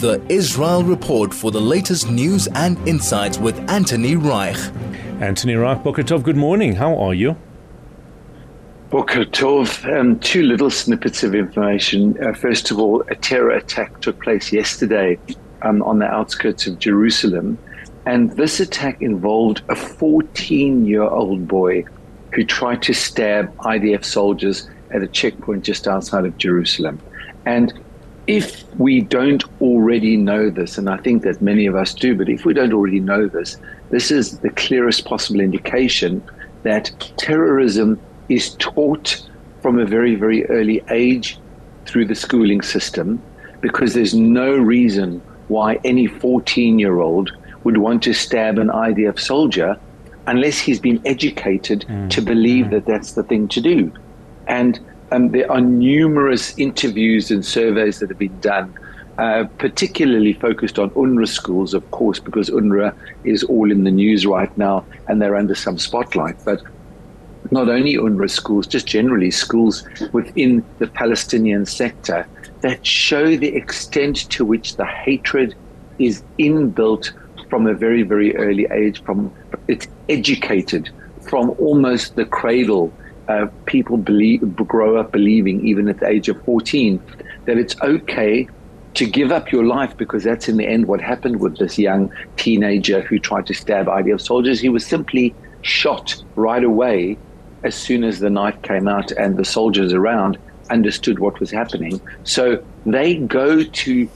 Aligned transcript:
The 0.00 0.20
Israel 0.28 0.82
Report 0.82 1.32
for 1.32 1.52
the 1.52 1.60
latest 1.60 2.10
news 2.10 2.48
and 2.48 2.76
insights 2.88 3.38
with 3.38 3.56
Anthony 3.70 4.16
Reich. 4.16 4.56
Anthony 5.20 5.54
Reich, 5.54 5.84
Boker 5.84 6.02
Tov, 6.02 6.24
good 6.24 6.36
morning. 6.36 6.74
How 6.74 6.96
are 6.96 7.14
you? 7.14 7.36
Boker 8.90 9.24
Tov, 9.24 9.84
um, 9.96 10.18
two 10.18 10.42
little 10.42 10.68
snippets 10.68 11.22
of 11.22 11.36
information. 11.36 12.20
Uh, 12.20 12.32
first 12.32 12.72
of 12.72 12.80
all, 12.80 13.04
a 13.08 13.14
terror 13.14 13.50
attack 13.50 14.00
took 14.00 14.20
place 14.20 14.52
yesterday 14.52 15.16
um, 15.62 15.80
on 15.82 16.00
the 16.00 16.06
outskirts 16.06 16.66
of 16.66 16.80
Jerusalem. 16.80 17.56
And 18.04 18.32
this 18.32 18.58
attack 18.58 19.00
involved 19.00 19.62
a 19.68 19.76
14 19.76 20.86
year 20.86 21.04
old 21.04 21.46
boy 21.46 21.84
who 22.32 22.42
tried 22.42 22.82
to 22.82 22.92
stab 22.92 23.56
IDF 23.58 24.04
soldiers 24.04 24.68
at 24.90 25.02
a 25.02 25.06
checkpoint 25.06 25.64
just 25.64 25.86
outside 25.86 26.24
of 26.24 26.36
Jerusalem. 26.36 27.00
And 27.46 27.72
if 28.26 28.64
we 28.74 29.00
don't 29.00 29.44
already 29.60 30.16
know 30.16 30.50
this, 30.50 30.78
and 30.78 30.90
I 30.90 30.96
think 30.98 31.22
that 31.22 31.40
many 31.40 31.66
of 31.66 31.76
us 31.76 31.94
do, 31.94 32.16
but 32.16 32.28
if 32.28 32.44
we 32.44 32.52
don't 32.52 32.72
already 32.72 33.00
know 33.00 33.28
this, 33.28 33.56
this 33.90 34.10
is 34.10 34.40
the 34.40 34.50
clearest 34.50 35.04
possible 35.04 35.40
indication 35.40 36.22
that 36.64 36.90
terrorism 37.16 38.00
is 38.28 38.54
taught 38.56 39.24
from 39.62 39.78
a 39.78 39.86
very, 39.86 40.16
very 40.16 40.44
early 40.46 40.82
age 40.90 41.38
through 41.86 42.04
the 42.04 42.14
schooling 42.14 42.62
system 42.62 43.22
because 43.60 43.94
there's 43.94 44.14
no 44.14 44.56
reason 44.56 45.22
why 45.48 45.78
any 45.84 46.08
14 46.08 46.78
year 46.78 46.98
old 47.00 47.30
would 47.62 47.78
want 47.78 48.02
to 48.02 48.12
stab 48.12 48.58
an 48.58 48.68
IDF 48.68 49.18
soldier 49.18 49.78
unless 50.26 50.58
he's 50.58 50.80
been 50.80 51.00
educated 51.06 51.84
mm. 51.88 52.10
to 52.10 52.20
believe 52.20 52.66
mm. 52.66 52.70
that 52.70 52.86
that's 52.86 53.12
the 53.12 53.22
thing 53.22 53.46
to 53.48 53.60
do. 53.60 53.92
And 54.48 54.80
um, 55.12 55.30
there 55.30 55.50
are 55.50 55.60
numerous 55.60 56.56
interviews 56.58 57.30
and 57.30 57.44
surveys 57.44 58.00
that 58.00 58.08
have 58.08 58.18
been 58.18 58.38
done, 58.40 58.74
uh, 59.18 59.44
particularly 59.58 60.32
focused 60.32 60.78
on 60.78 60.90
UNRWA 60.90 61.28
schools, 61.28 61.74
of 61.74 61.88
course, 61.90 62.18
because 62.18 62.50
UNRWA 62.50 62.94
is 63.24 63.44
all 63.44 63.70
in 63.70 63.84
the 63.84 63.90
news 63.90 64.26
right 64.26 64.56
now 64.58 64.84
and 65.08 65.20
they're 65.20 65.36
under 65.36 65.54
some 65.54 65.78
spotlight. 65.78 66.36
But 66.44 66.62
not 67.50 67.68
only 67.68 67.94
UNRWA 67.94 68.30
schools, 68.30 68.66
just 68.66 68.86
generally 68.86 69.30
schools 69.30 69.86
within 70.12 70.64
the 70.78 70.86
Palestinian 70.86 71.66
sector 71.66 72.26
that 72.62 72.84
show 72.84 73.36
the 73.36 73.54
extent 73.54 74.28
to 74.30 74.44
which 74.44 74.76
the 74.76 74.86
hatred 74.86 75.54
is 75.98 76.22
inbuilt 76.38 77.12
from 77.48 77.66
a 77.66 77.74
very, 77.74 78.02
very 78.02 78.36
early 78.36 78.66
age, 78.72 79.02
from 79.04 79.32
it's 79.68 79.86
educated 80.08 80.90
from 81.22 81.50
almost 81.58 82.16
the 82.16 82.24
cradle 82.24 82.92
uh, 83.28 83.46
people 83.66 83.96
believe, 83.96 84.56
grow 84.56 84.96
up 84.96 85.12
believing, 85.12 85.66
even 85.66 85.88
at 85.88 86.00
the 86.00 86.06
age 86.06 86.28
of 86.28 86.42
14, 86.44 87.02
that 87.46 87.58
it's 87.58 87.80
okay 87.82 88.48
to 88.94 89.06
give 89.06 89.30
up 89.30 89.52
your 89.52 89.64
life 89.64 89.94
because 89.96 90.24
that's 90.24 90.48
in 90.48 90.56
the 90.56 90.66
end 90.66 90.86
what 90.86 91.00
happened 91.00 91.40
with 91.40 91.58
this 91.58 91.78
young 91.78 92.10
teenager 92.36 93.02
who 93.02 93.18
tried 93.18 93.46
to 93.46 93.54
stab 93.54 93.86
IDF 93.86 94.20
soldiers. 94.20 94.58
He 94.58 94.70
was 94.70 94.86
simply 94.86 95.34
shot 95.60 96.16
right 96.34 96.64
away 96.64 97.18
as 97.62 97.74
soon 97.74 98.04
as 98.04 98.20
the 98.20 98.30
knife 98.30 98.60
came 98.62 98.88
out 98.88 99.10
and 99.12 99.36
the 99.36 99.44
soldiers 99.44 99.92
around 99.92 100.38
understood 100.70 101.18
what 101.18 101.38
was 101.40 101.50
happening. 101.50 102.00
So 102.24 102.64
they 102.86 103.16
go 103.16 103.62
to 103.62 104.08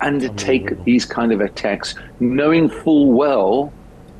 undertake 0.00 0.82
these 0.84 1.04
kind 1.04 1.32
of 1.32 1.40
attacks 1.40 1.94
knowing 2.18 2.68
full 2.68 3.12
well 3.12 3.72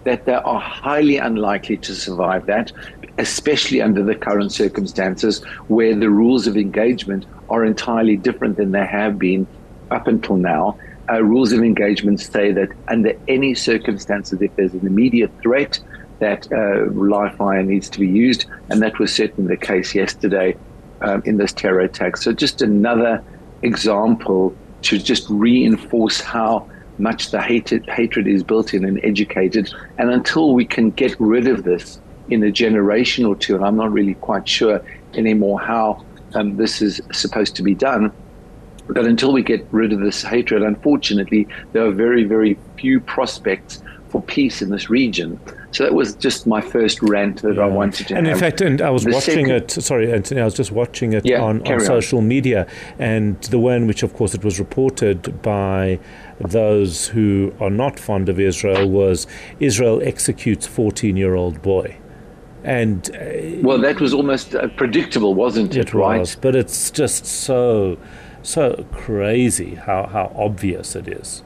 that 0.05 0.27
they 0.27 0.35
are 0.35 0.61
highly 0.61 1.17
unlikely 1.17 1.77
to 1.79 1.95
survive 1.95 2.47
that 2.47 2.73
especially 3.19 3.81
under 3.81 4.03
the 4.03 4.15
current 4.15 4.53
circumstances 4.53 5.45
where 5.69 5.95
the 5.95 6.11
rules 6.11 6.47
of 6.47 6.57
engagement 6.57 7.27
are 7.49 7.65
entirely 7.65 8.17
different 8.17 8.57
than 8.57 8.73
they 8.73 8.85
have 8.85 9.19
been 9.19 9.47
up 9.91 10.07
until 10.07 10.37
now. 10.37 10.77
Uh, 11.11 11.23
rules 11.23 11.53
of 11.53 11.61
engagement 11.61 12.19
say 12.19 12.51
that 12.51 12.69
under 12.89 13.13
any 13.29 13.55
circumstances, 13.55 14.41
if 14.41 14.55
there's 14.57 14.73
an 14.73 14.87
immediate 14.87 15.31
threat, 15.43 15.79
that 16.21 16.51
uh, 16.53 16.91
live 16.93 17.37
fire 17.37 17.63
needs 17.63 17.89
to 17.91 18.01
be 18.01 18.07
used, 18.07 18.47
and 18.71 18.81
that 18.81 18.99
was 18.99 19.13
certainly 19.13 19.55
the 19.55 19.61
case 19.61 19.95
yesterday 19.95 20.57
um, 21.03 21.21
in 21.27 21.37
this 21.37 21.53
terror 21.53 21.81
attack. 21.81 22.17
So, 22.17 22.33
just 22.33 22.63
another 22.63 23.23
example 23.63 24.57
to 24.83 24.99
just 24.99 25.29
reinforce 25.29 26.21
how 26.21 26.71
much 26.99 27.31
the 27.31 27.41
hated, 27.41 27.89
hatred 27.89 28.27
is 28.27 28.43
built 28.43 28.75
in 28.75 28.85
and 28.85 29.01
educated. 29.03 29.73
And 29.99 30.11
until 30.11 30.55
we 30.55 30.65
can 30.65 30.91
get 30.91 31.15
rid 31.19 31.47
of 31.47 31.65
this, 31.65 32.01
in 32.29 32.43
a 32.43 32.51
generation 32.51 33.25
or 33.25 33.37
two, 33.37 33.55
and 33.55 33.65
I'm 33.65 33.77
not 33.77 33.93
really 33.93 34.15
quite 34.15 34.49
sure 34.49 34.81
anymore 35.15 35.61
how 35.61 36.05
um, 36.35 36.57
this 36.57 36.81
is 36.81 37.01
supposed 37.13 37.57
to 37.57 37.63
be 37.63 37.75
done. 37.75 38.13
But 38.87 39.07
until 39.07 39.33
we 39.33 39.43
get 39.43 39.67
rid 39.71 39.93
of 39.93 40.01
this 40.01 40.23
hatred, 40.23 40.63
unfortunately, 40.63 41.49
there 41.73 41.87
are 41.87 41.91
very, 41.91 42.25
very 42.25 42.59
few 42.77 43.01
prospects 43.01 43.83
for 44.09 44.23
peace 44.23 44.61
in 44.63 44.71
this 44.71 44.91
region. 44.91 45.41
So 45.75 45.83
that 45.83 45.93
was 45.93 46.15
just 46.15 46.47
my 46.47 46.61
first 46.61 47.03
rant 47.03 47.43
that 47.43 47.57
yeah. 47.57 47.63
I 47.63 47.67
wanted 47.67 48.07
to 48.07 48.17
and 48.17 48.29
have. 48.29 48.37
in 48.37 48.41
fact, 48.41 48.61
and 48.61 48.81
I 48.81 48.91
was 48.91 49.03
the 49.03 49.11
watching 49.11 49.47
second, 49.47 49.51
it, 49.51 49.71
sorry, 49.73 50.13
Anthony, 50.13 50.41
I 50.41 50.45
was 50.45 50.55
just 50.55 50.71
watching 50.71 51.15
it 51.15 51.27
yeah, 51.27 51.43
on, 51.43 51.67
on 51.67 51.81
social 51.81 52.21
on. 52.21 52.29
media, 52.29 52.69
and 53.01 53.43
the 53.43 53.59
way 53.59 53.75
in 53.75 53.89
which, 53.89 54.05
of 54.05 54.15
course, 54.15 54.35
it 54.35 54.45
was 54.45 54.61
reported 54.61 55.43
by 55.43 55.99
those 56.39 57.09
who 57.09 57.53
are 57.61 57.71
not 57.71 57.99
fond 57.99 58.29
of 58.29 58.39
Israel 58.39 58.89
was 58.89 59.27
Israel 59.59 60.01
executes 60.05 60.65
14 60.65 61.17
year 61.17 61.35
old 61.35 61.61
boy. 61.61 61.97
And 62.63 63.11
uh, 63.11 63.61
well, 63.67 63.79
that 63.79 64.01
was 64.01 64.15
almost 64.15 64.55
uh, 64.55 64.69
predictable, 64.69 65.35
wasn't 65.35 65.77
it? 65.77 65.89
It 65.89 65.95
right? 65.95 66.21
was, 66.21 66.37
but 66.37 66.55
it's 66.55 66.93
just 66.93 67.27
so 67.27 67.99
so 68.43 68.87
crazy 68.93 69.75
how 69.75 70.07
how 70.07 70.33
obvious 70.37 70.95
it 70.95 71.09
is. 71.09 71.43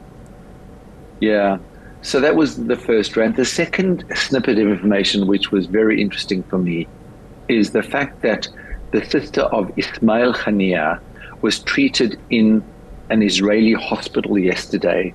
Yeah. 1.20 1.58
So 2.02 2.20
that 2.20 2.36
was 2.36 2.64
the 2.66 2.76
first 2.76 3.16
rant. 3.16 3.36
The 3.36 3.44
second 3.44 4.04
snippet 4.14 4.58
of 4.58 4.68
information, 4.68 5.26
which 5.26 5.50
was 5.50 5.66
very 5.66 6.00
interesting 6.00 6.42
for 6.44 6.58
me, 6.58 6.86
is 7.48 7.72
the 7.72 7.82
fact 7.82 8.22
that 8.22 8.48
the 8.92 9.04
sister 9.04 9.42
of 9.42 9.72
Ismail 9.76 10.32
Haniyeh 10.34 11.00
was 11.42 11.58
treated 11.60 12.18
in 12.30 12.62
an 13.10 13.22
Israeli 13.22 13.72
hospital 13.72 14.38
yesterday 14.38 15.14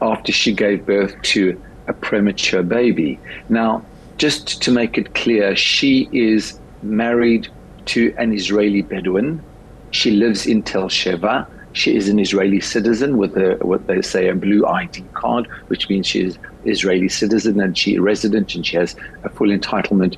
after 0.00 0.32
she 0.32 0.52
gave 0.52 0.86
birth 0.86 1.20
to 1.22 1.60
a 1.88 1.92
premature 1.92 2.62
baby. 2.62 3.18
Now, 3.48 3.84
just 4.18 4.62
to 4.62 4.70
make 4.70 4.96
it 4.98 5.14
clear, 5.14 5.56
she 5.56 6.08
is 6.12 6.58
married 6.82 7.48
to 7.86 8.14
an 8.18 8.32
Israeli 8.32 8.82
Bedouin. 8.82 9.42
She 9.90 10.10
lives 10.12 10.46
in 10.46 10.62
Tel 10.62 10.88
Sheva. 10.88 11.46
She 11.72 11.96
is 11.96 12.08
an 12.08 12.18
Israeli 12.18 12.60
citizen 12.60 13.16
with 13.16 13.36
a, 13.36 13.58
what 13.62 13.86
they 13.86 14.02
say 14.02 14.28
a 14.28 14.34
blue 14.34 14.66
ID 14.66 15.04
card, 15.14 15.46
which 15.68 15.88
means 15.88 16.06
she 16.06 16.24
is 16.24 16.38
Israeli 16.64 17.08
citizen 17.08 17.60
and 17.60 17.76
she 17.76 17.98
resident 17.98 18.54
and 18.54 18.66
she 18.66 18.76
has 18.76 18.96
a 19.24 19.28
full 19.28 19.48
entitlement 19.48 20.16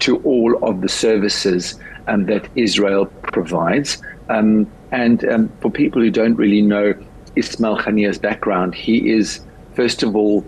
to 0.00 0.18
all 0.18 0.58
of 0.68 0.80
the 0.80 0.88
services 0.88 1.78
um, 2.08 2.26
that 2.26 2.48
Israel 2.54 3.06
provides. 3.06 4.02
Um, 4.28 4.70
and 4.90 5.24
um, 5.28 5.48
for 5.60 5.70
people 5.70 6.02
who 6.02 6.10
don't 6.10 6.34
really 6.36 6.62
know 6.62 6.94
Ismail 7.36 7.78
Haniyeh's 7.78 8.18
background, 8.18 8.74
he 8.74 9.10
is 9.10 9.40
first 9.74 10.02
of 10.02 10.14
all 10.14 10.44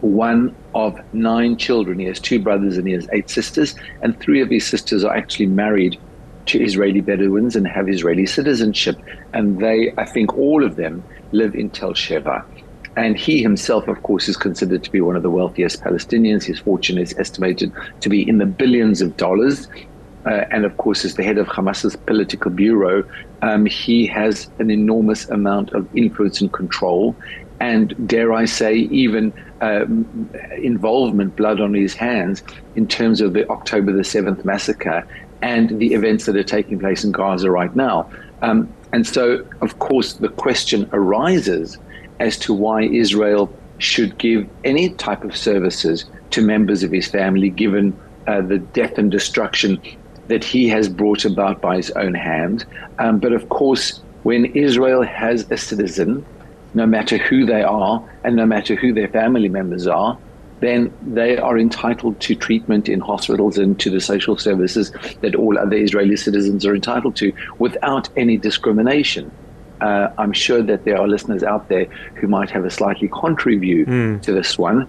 one 0.00 0.54
of 0.74 0.98
nine 1.12 1.56
children. 1.56 1.98
He 1.98 2.06
has 2.06 2.20
two 2.20 2.38
brothers 2.38 2.76
and 2.76 2.86
he 2.86 2.94
has 2.94 3.08
eight 3.12 3.30
sisters, 3.30 3.74
and 4.02 4.18
three 4.20 4.40
of 4.40 4.50
his 4.50 4.66
sisters 4.66 5.04
are 5.04 5.16
actually 5.16 5.46
married 5.46 5.98
to 6.46 6.62
Israeli 6.62 7.00
Bedouins 7.00 7.56
and 7.56 7.66
have 7.66 7.88
Israeli 7.88 8.26
citizenship. 8.26 8.96
And 9.32 9.58
they, 9.58 9.92
I 9.96 10.04
think 10.04 10.36
all 10.36 10.64
of 10.64 10.76
them, 10.76 11.02
live 11.32 11.54
in 11.54 11.70
Tel 11.70 11.92
Sheva. 11.92 12.44
And 12.96 13.18
he 13.18 13.42
himself, 13.42 13.88
of 13.88 14.02
course, 14.02 14.28
is 14.28 14.36
considered 14.36 14.84
to 14.84 14.90
be 14.90 15.00
one 15.00 15.16
of 15.16 15.22
the 15.22 15.30
wealthiest 15.30 15.82
Palestinians. 15.82 16.44
His 16.44 16.60
fortune 16.60 16.96
is 16.98 17.14
estimated 17.18 17.72
to 18.00 18.08
be 18.08 18.28
in 18.28 18.38
the 18.38 18.46
billions 18.46 19.00
of 19.00 19.16
dollars. 19.16 19.68
Uh, 20.26 20.44
and 20.50 20.64
of 20.64 20.76
course, 20.76 21.04
as 21.04 21.14
the 21.14 21.22
head 21.22 21.36
of 21.36 21.48
Hamas's 21.48 21.96
political 21.96 22.50
bureau, 22.50 23.04
um, 23.42 23.66
he 23.66 24.06
has 24.06 24.48
an 24.58 24.70
enormous 24.70 25.28
amount 25.28 25.72
of 25.72 25.86
influence 25.94 26.40
and 26.40 26.52
control. 26.52 27.14
and 27.60 27.94
dare 28.08 28.32
I 28.32 28.46
say, 28.46 28.74
even 28.74 29.32
um, 29.60 30.30
involvement, 30.60 31.36
blood 31.36 31.60
on 31.60 31.72
his 31.74 31.94
hands, 31.94 32.42
in 32.74 32.86
terms 32.86 33.20
of 33.20 33.32
the 33.32 33.48
October 33.48 33.92
the 33.92 34.02
7th 34.02 34.44
massacre 34.44 35.06
and 35.44 35.78
the 35.78 35.92
events 35.92 36.24
that 36.24 36.34
are 36.36 36.42
taking 36.42 36.78
place 36.78 37.04
in 37.04 37.12
Gaza 37.12 37.50
right 37.50 37.76
now. 37.76 38.10
Um, 38.40 38.66
and 38.94 39.06
so, 39.06 39.44
of 39.60 39.78
course, 39.78 40.14
the 40.14 40.30
question 40.30 40.88
arises 40.94 41.76
as 42.18 42.38
to 42.38 42.54
why 42.54 42.84
Israel 42.84 43.54
should 43.76 44.16
give 44.16 44.48
any 44.64 44.88
type 44.94 45.22
of 45.22 45.36
services 45.36 46.06
to 46.30 46.40
members 46.40 46.82
of 46.82 46.90
his 46.90 47.08
family, 47.08 47.50
given 47.50 47.94
uh, 48.26 48.40
the 48.40 48.58
death 48.58 48.96
and 48.96 49.10
destruction 49.10 49.80
that 50.28 50.42
he 50.42 50.66
has 50.68 50.88
brought 50.88 51.26
about 51.26 51.60
by 51.60 51.76
his 51.76 51.90
own 51.90 52.14
hand. 52.14 52.64
Um, 52.98 53.18
but 53.18 53.34
of 53.34 53.50
course, 53.50 54.00
when 54.22 54.46
Israel 54.46 55.02
has 55.02 55.46
a 55.50 55.58
citizen, 55.58 56.24
no 56.72 56.86
matter 56.86 57.18
who 57.18 57.44
they 57.44 57.62
are 57.62 58.02
and 58.24 58.34
no 58.34 58.46
matter 58.46 58.74
who 58.74 58.94
their 58.94 59.08
family 59.08 59.50
members 59.50 59.86
are, 59.86 60.18
then 60.64 60.92
they 61.02 61.36
are 61.36 61.58
entitled 61.58 62.20
to 62.20 62.34
treatment 62.34 62.88
in 62.88 63.00
hospitals 63.00 63.58
and 63.58 63.78
to 63.80 63.90
the 63.90 64.00
social 64.00 64.36
services 64.36 64.92
that 65.20 65.34
all 65.34 65.58
other 65.58 65.76
Israeli 65.76 66.16
citizens 66.16 66.64
are 66.66 66.74
entitled 66.74 67.16
to 67.16 67.32
without 67.58 68.08
any 68.16 68.36
discrimination. 68.36 69.30
Uh, 69.80 70.08
I'm 70.18 70.32
sure 70.32 70.62
that 70.62 70.84
there 70.84 70.98
are 71.00 71.08
listeners 71.08 71.42
out 71.42 71.68
there 71.68 71.86
who 72.14 72.28
might 72.28 72.50
have 72.50 72.64
a 72.64 72.70
slightly 72.70 73.08
contrary 73.08 73.58
view 73.58 73.86
mm. 73.86 74.22
to 74.22 74.32
this 74.32 74.56
one, 74.56 74.88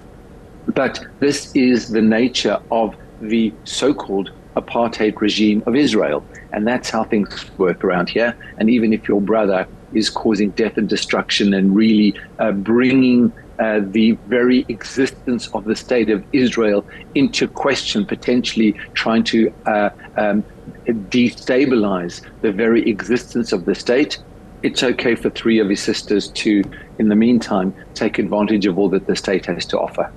but 0.67 1.05
this 1.19 1.53
is 1.55 1.89
the 1.89 2.01
nature 2.01 2.59
of 2.71 2.95
the 3.21 3.53
so 3.63 3.93
called 3.93 4.31
apartheid 4.55 5.19
regime 5.19 5.63
of 5.65 5.75
Israel. 5.75 6.23
And 6.53 6.67
that's 6.67 6.89
how 6.89 7.03
things 7.03 7.45
work 7.57 7.83
around 7.83 8.09
here. 8.09 8.37
And 8.57 8.69
even 8.69 8.93
if 8.93 9.07
your 9.07 9.21
brother 9.21 9.67
is 9.93 10.09
causing 10.09 10.51
death 10.51 10.77
and 10.77 10.87
destruction 10.87 11.53
and 11.53 11.75
really 11.75 12.15
uh, 12.39 12.51
bringing 12.51 13.33
uh, 13.59 13.81
the 13.85 14.19
very 14.25 14.65
existence 14.69 15.47
of 15.53 15.65
the 15.65 15.75
state 15.75 16.09
of 16.09 16.25
Israel 16.33 16.85
into 17.15 17.47
question, 17.47 18.05
potentially 18.05 18.75
trying 18.95 19.23
to 19.25 19.51
uh, 19.65 19.89
um, 20.17 20.45
destabilize 20.89 22.21
the 22.41 22.51
very 22.51 22.87
existence 22.89 23.51
of 23.51 23.65
the 23.65 23.75
state. 23.75 24.19
It's 24.63 24.83
okay 24.83 25.15
for 25.15 25.29
three 25.29 25.59
of 25.59 25.69
his 25.69 25.83
sisters 25.83 26.31
to, 26.33 26.63
in 26.99 27.09
the 27.09 27.15
meantime, 27.15 27.73
take 27.95 28.19
advantage 28.19 28.65
of 28.65 28.77
all 28.77 28.89
that 28.91 29.07
the 29.07 29.15
state 29.15 29.45
has 29.47 29.65
to 29.67 29.79
offer. 29.79 30.11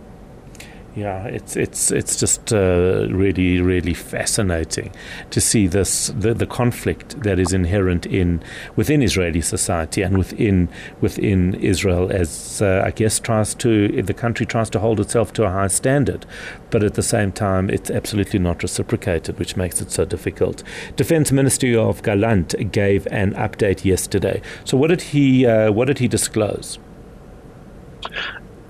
Yeah, 0.98 1.26
it's 1.26 1.54
it's 1.54 1.92
it's 1.92 2.16
just 2.16 2.52
uh, 2.52 3.06
really 3.08 3.60
really 3.60 3.94
fascinating 3.94 4.90
to 5.30 5.40
see 5.40 5.68
this 5.68 6.08
the, 6.08 6.34
the 6.34 6.46
conflict 6.46 7.22
that 7.22 7.38
is 7.38 7.52
inherent 7.52 8.04
in 8.04 8.42
within 8.74 9.00
Israeli 9.00 9.40
society 9.40 10.02
and 10.02 10.18
within 10.18 10.68
within 11.00 11.54
Israel 11.54 12.10
as 12.10 12.60
uh, 12.60 12.82
I 12.84 12.90
guess 12.90 13.20
tries 13.20 13.54
to 13.56 14.02
the 14.02 14.12
country 14.12 14.44
tries 14.44 14.70
to 14.70 14.80
hold 14.80 14.98
itself 14.98 15.32
to 15.34 15.44
a 15.44 15.50
high 15.50 15.68
standard, 15.68 16.26
but 16.70 16.82
at 16.82 16.94
the 16.94 17.04
same 17.04 17.30
time 17.30 17.70
it's 17.70 17.92
absolutely 17.92 18.40
not 18.40 18.64
reciprocated, 18.64 19.38
which 19.38 19.56
makes 19.56 19.80
it 19.80 19.92
so 19.92 20.04
difficult. 20.04 20.64
Defense 20.96 21.30
Minister 21.30 21.78
of 21.78 22.02
Gallant 22.02 22.72
gave 22.72 23.06
an 23.12 23.34
update 23.34 23.84
yesterday. 23.84 24.42
So 24.64 24.76
what 24.76 24.88
did 24.88 25.02
he 25.02 25.46
uh, 25.46 25.70
what 25.70 25.84
did 25.84 25.98
he 26.00 26.08
disclose? 26.08 26.80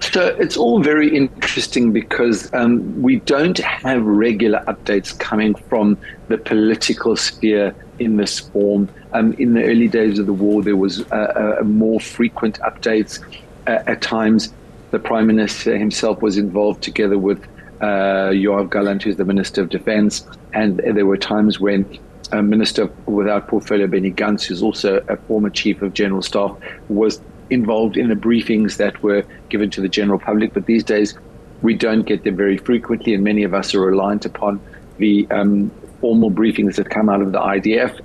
So 0.01 0.27
it's 0.27 0.57
all 0.57 0.81
very 0.83 1.15
interesting 1.15 1.93
because 1.93 2.53
um, 2.55 3.03
we 3.03 3.17
don't 3.21 3.59
have 3.59 4.03
regular 4.05 4.63
updates 4.67 5.19
coming 5.19 5.55
from 5.55 5.99
the 6.29 6.39
political 6.39 7.17
sphere 7.17 7.75
in 7.99 8.17
this 8.17 8.39
form. 8.39 8.89
Um, 9.13 9.33
in 9.35 9.55
the 9.55 9.65
early 9.65 9.89
days 9.89 10.19
of 10.19 10.27
the 10.27 10.33
war, 10.33 10.63
there 10.63 10.77
was 10.77 11.01
a, 11.11 11.59
a 11.61 11.65
more 11.65 12.01
frequent 12.01 12.61
updates. 12.61 13.21
Uh, 13.67 13.83
at 13.87 14.01
times, 14.01 14.53
the 14.91 14.99
prime 14.99 15.27
minister 15.27 15.77
himself 15.77 16.23
was 16.23 16.39
involved 16.39 16.83
together 16.83 17.19
with 17.19 17.43
uh, 17.81 18.31
Yoav 18.31 18.71
Gallant, 18.71 19.03
who's 19.03 19.17
the 19.17 19.25
minister 19.25 19.63
of 19.63 19.69
defense, 19.69 20.27
and 20.53 20.79
there 20.79 21.07
were 21.07 21.17
times 21.17 21.61
when 21.61 21.99
A 22.33 22.43
Minister 22.43 22.87
without 23.07 23.49
portfolio 23.49 23.87
Benny 23.87 24.13
Gantz, 24.13 24.45
who's 24.45 24.63
also 24.63 25.05
a 25.09 25.17
former 25.17 25.51
chief 25.51 25.83
of 25.83 25.95
general 25.95 26.23
staff, 26.23 26.57
was 26.89 27.21
involved 27.51 27.97
in 27.97 28.09
the 28.09 28.15
briefings 28.15 28.77
that 28.77 29.03
were 29.03 29.25
given 29.49 29.71
to 29.71 29.81
the 29.81 29.89
general 29.89 30.19
public. 30.19 30.55
But 30.55 30.67
these 30.67 30.85
days, 30.85 31.19
we 31.63 31.75
don't 31.75 32.03
get 32.03 32.25
them 32.25 32.37
very 32.37 32.57
frequently, 32.57 33.15
and 33.15 33.25
many 33.25 33.43
of 33.43 33.55
us 33.55 33.75
are 33.75 33.81
reliant 33.81 34.25
upon 34.25 34.61
the 34.99 35.27
um, 35.31 35.71
formal 36.01 36.31
briefings 36.31 36.77
that 36.77 36.91
come 36.91 37.09
out 37.09 37.21
of 37.21 37.33
the 37.33 37.41
IDF, 37.41 38.01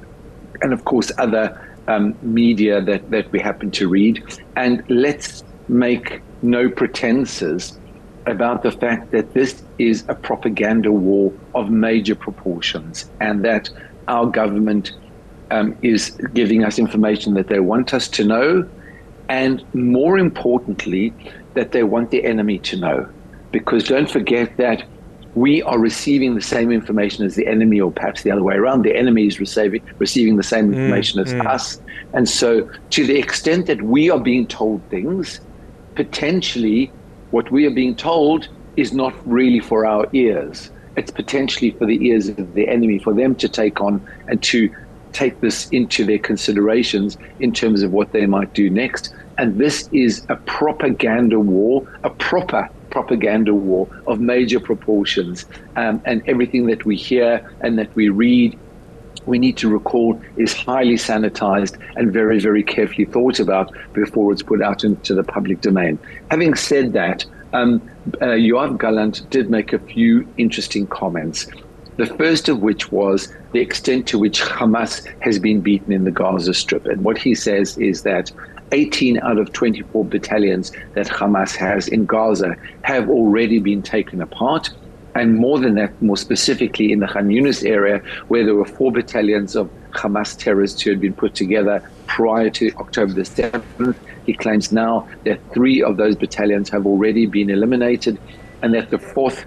and 0.61 0.73
of 0.73 0.85
course 0.85 1.11
other 1.17 1.59
um, 1.87 2.15
media 2.21 2.81
that 2.81 3.09
that 3.11 3.31
we 3.31 3.39
happen 3.39 3.71
to 3.71 3.87
read. 3.87 4.23
And 4.55 4.83
let's 4.89 5.43
make 5.67 6.21
no 6.41 6.69
pretenses 6.69 7.77
about 8.25 8.63
the 8.63 8.71
fact 8.71 9.11
that 9.11 9.33
this 9.33 9.63
is 9.77 10.05
a 10.07 10.15
propaganda 10.15 10.91
war 10.91 11.33
of 11.55 11.69
major 11.69 12.15
proportions, 12.15 13.09
and 13.19 13.43
that 13.43 13.69
our 14.07 14.25
government 14.25 14.91
um, 15.51 15.77
is 15.81 16.11
giving 16.33 16.63
us 16.63 16.79
information 16.79 17.35
that 17.35 17.47
they 17.47 17.59
want 17.59 17.93
us 17.93 18.07
to 18.07 18.23
know 18.23 18.67
and 19.29 19.63
more 19.73 20.17
importantly, 20.17 21.13
that 21.53 21.71
they 21.71 21.83
want 21.83 22.11
the 22.11 22.23
enemy 22.23 22.59
to 22.59 22.77
know. 22.77 23.09
Because 23.51 23.83
don't 23.83 24.09
forget 24.09 24.57
that 24.57 24.83
we 25.35 25.63
are 25.63 25.79
receiving 25.79 26.35
the 26.35 26.41
same 26.41 26.71
information 26.71 27.25
as 27.25 27.35
the 27.35 27.47
enemy, 27.47 27.79
or 27.81 27.91
perhaps 27.91 28.23
the 28.23 28.31
other 28.31 28.43
way 28.43 28.55
around. 28.55 28.83
The 28.83 28.95
enemy 28.95 29.27
is 29.27 29.39
receiving 29.39 29.81
receiving 29.97 30.37
the 30.37 30.43
same 30.43 30.69
mm, 30.69 30.75
information 30.75 31.19
mm, 31.19 31.25
as 31.25 31.33
mm. 31.33 31.45
us. 31.45 31.81
And 32.13 32.29
so, 32.29 32.69
to 32.91 33.05
the 33.05 33.17
extent 33.17 33.65
that 33.67 33.81
we 33.81 34.09
are 34.09 34.19
being 34.19 34.45
told 34.47 34.81
things, 34.89 35.39
potentially 35.95 36.91
what 37.31 37.51
we 37.51 37.65
are 37.65 37.71
being 37.71 37.95
told 37.95 38.47
is 38.77 38.93
not 38.93 39.13
really 39.27 39.59
for 39.59 39.85
our 39.85 40.07
ears. 40.13 40.71
It's 40.95 41.11
potentially 41.11 41.71
for 41.71 41.87
the 41.87 42.05
ears 42.05 42.29
of 42.29 42.53
the 42.53 42.67
enemy, 42.67 42.99
for 42.99 43.13
them 43.13 43.33
to 43.35 43.49
take 43.49 43.81
on 43.81 44.07
and 44.27 44.41
to 44.43 44.73
take 45.13 45.39
this 45.41 45.69
into 45.69 46.03
their 46.03 46.19
considerations 46.19 47.17
in 47.39 47.53
terms 47.53 47.83
of 47.83 47.91
what 47.91 48.11
they 48.11 48.25
might 48.25 48.53
do 48.53 48.69
next. 48.69 49.13
And 49.37 49.57
this 49.57 49.89
is 49.91 50.25
a 50.29 50.35
propaganda 50.35 51.39
war, 51.39 51.87
a 52.03 52.09
proper 52.09 52.69
propaganda 52.89 53.55
war 53.55 53.87
of 54.05 54.19
major 54.19 54.59
proportions. 54.59 55.45
Um, 55.75 56.01
and 56.05 56.21
everything 56.27 56.67
that 56.67 56.85
we 56.85 56.95
hear 56.95 57.51
and 57.61 57.79
that 57.79 57.93
we 57.95 58.09
read, 58.09 58.57
we 59.25 59.39
need 59.39 59.57
to 59.57 59.69
recall 59.69 60.21
is 60.37 60.53
highly 60.53 60.95
sanitized 60.95 61.77
and 61.95 62.13
very, 62.13 62.39
very 62.39 62.61
carefully 62.61 63.05
thought 63.05 63.39
about 63.39 63.73
before 63.93 64.31
it's 64.31 64.43
put 64.43 64.61
out 64.61 64.83
into 64.83 65.15
the 65.15 65.23
public 65.23 65.61
domain. 65.61 65.97
Having 66.29 66.55
said 66.55 66.93
that, 66.93 67.25
um, 67.53 67.81
uh, 68.21 68.37
Yoav 68.49 68.79
Gallant 68.79 69.27
did 69.29 69.49
make 69.49 69.73
a 69.73 69.79
few 69.79 70.27
interesting 70.37 70.85
comments. 70.87 71.47
The 71.97 72.07
first 72.07 72.49
of 72.49 72.59
which 72.61 72.91
was 72.91 73.33
the 73.53 73.59
extent 73.59 74.07
to 74.07 74.19
which 74.19 74.41
Hamas 74.41 75.07
has 75.21 75.39
been 75.39 75.61
beaten 75.61 75.93
in 75.93 76.03
the 76.03 76.11
Gaza 76.11 76.53
Strip. 76.53 76.85
And 76.85 77.03
what 77.03 77.17
he 77.17 77.35
says 77.35 77.77
is 77.77 78.01
that 78.01 78.31
18 78.71 79.19
out 79.19 79.37
of 79.37 79.53
24 79.53 80.03
battalions 80.05 80.71
that 80.95 81.07
Hamas 81.07 81.55
has 81.55 81.87
in 81.87 82.05
Gaza 82.05 82.55
have 82.81 83.09
already 83.09 83.59
been 83.59 83.83
taken 83.83 84.21
apart. 84.21 84.71
And 85.15 85.35
more 85.35 85.59
than 85.59 85.75
that, 85.75 86.01
more 86.01 86.17
specifically 86.17 86.91
in 86.91 86.99
the 86.99 87.07
Khan 87.07 87.27
Yunis 87.29 87.63
area, 87.63 87.99
where 88.29 88.43
there 88.43 88.55
were 88.55 88.65
four 88.65 88.91
battalions 88.91 89.55
of 89.55 89.69
Hamas 89.91 90.35
terrorists 90.35 90.81
who 90.81 90.89
had 90.89 90.99
been 90.99 91.13
put 91.13 91.35
together 91.35 91.87
prior 92.07 92.49
to 92.49 92.71
October 92.77 93.13
the 93.13 93.21
7th. 93.21 93.95
He 94.25 94.33
claims 94.33 94.71
now 94.71 95.07
that 95.25 95.39
three 95.53 95.83
of 95.83 95.97
those 95.97 96.15
battalions 96.15 96.69
have 96.69 96.87
already 96.87 97.27
been 97.27 97.51
eliminated 97.51 98.17
and 98.63 98.73
that 98.73 98.89
the 98.89 98.97
fourth 98.97 99.45